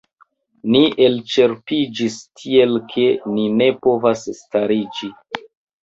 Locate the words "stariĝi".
4.43-5.17